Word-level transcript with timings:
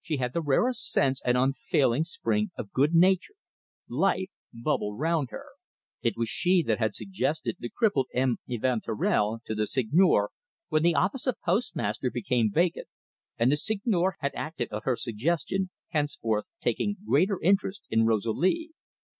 She 0.00 0.18
had 0.18 0.32
the 0.34 0.40
rarest 0.40 0.88
sense 0.88 1.20
and 1.24 1.36
an 1.36 1.42
unfailing 1.42 2.04
spring 2.04 2.52
of 2.56 2.70
good 2.70 2.94
nature 2.94 3.34
life 3.88 4.30
bubbled 4.52 5.00
round 5.00 5.30
her. 5.32 5.46
It 6.00 6.16
was 6.16 6.28
she 6.28 6.62
that 6.62 6.78
had 6.78 6.94
suggested 6.94 7.56
the 7.58 7.70
crippled 7.70 8.06
M. 8.14 8.36
Evanturel 8.48 9.40
to 9.44 9.52
the 9.52 9.66
Seigneur 9.66 10.30
when 10.68 10.84
the 10.84 10.94
office 10.94 11.26
of 11.26 11.40
postmaster 11.44 12.08
became 12.08 12.52
vacant, 12.52 12.86
and 13.36 13.50
the 13.50 13.56
Seigneur 13.56 14.14
had 14.20 14.30
acted 14.36 14.70
on 14.70 14.82
her 14.84 14.94
suggestion, 14.94 15.70
henceforth 15.88 16.44
taking 16.60 16.98
greater 17.04 17.40
interest 17.42 17.84
in 17.90 18.06
Rosalie. 18.06 18.70